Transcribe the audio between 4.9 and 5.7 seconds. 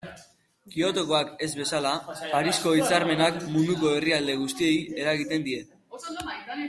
eragingo die.